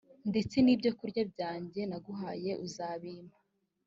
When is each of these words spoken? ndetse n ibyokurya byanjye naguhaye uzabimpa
ndetse 0.29 0.55
n 0.61 0.67
ibyokurya 0.73 1.23
byanjye 1.31 1.81
naguhaye 1.89 2.51
uzabimpa 2.65 3.37